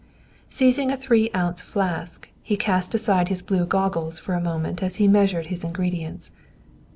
Seizing 0.49 0.89
a 0.91 0.97
three 0.97 1.29
ounce 1.35 1.61
flask, 1.61 2.27
he 2.41 2.57
cast 2.57 2.95
aside 2.95 3.29
his 3.29 3.43
blue 3.43 3.67
goggles 3.67 4.17
for 4.17 4.33
a 4.33 4.41
moment 4.41 4.81
as 4.81 4.95
he 4.95 5.07
measured 5.07 5.45
his 5.53 5.63
ingredients. 5.63 6.31